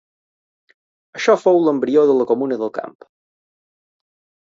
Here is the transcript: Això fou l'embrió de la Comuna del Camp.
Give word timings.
Això 1.19 1.35
fou 1.43 1.61
l'embrió 1.67 2.07
de 2.13 2.17
la 2.23 2.29
Comuna 2.33 2.61
del 2.65 2.75
Camp. 2.83 3.01